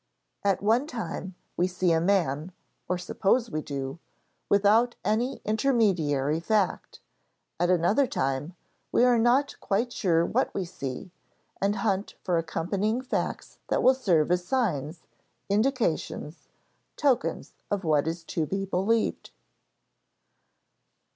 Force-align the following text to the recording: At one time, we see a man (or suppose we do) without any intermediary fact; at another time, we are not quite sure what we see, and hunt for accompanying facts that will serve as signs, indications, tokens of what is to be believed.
At 0.43 0.63
one 0.63 0.87
time, 0.87 1.35
we 1.55 1.67
see 1.67 1.91
a 1.91 2.01
man 2.01 2.53
(or 2.89 2.97
suppose 2.97 3.51
we 3.51 3.61
do) 3.61 3.99
without 4.49 4.95
any 5.05 5.41
intermediary 5.45 6.39
fact; 6.39 7.01
at 7.59 7.69
another 7.69 8.07
time, 8.07 8.55
we 8.91 9.03
are 9.03 9.19
not 9.19 9.59
quite 9.59 9.93
sure 9.93 10.25
what 10.25 10.51
we 10.55 10.65
see, 10.65 11.11
and 11.61 11.75
hunt 11.85 12.15
for 12.23 12.39
accompanying 12.39 13.01
facts 13.03 13.59
that 13.67 13.83
will 13.83 13.93
serve 13.93 14.31
as 14.31 14.43
signs, 14.43 15.03
indications, 15.49 16.47
tokens 16.97 17.53
of 17.69 17.83
what 17.83 18.07
is 18.07 18.23
to 18.23 18.47
be 18.47 18.65
believed. 18.65 19.29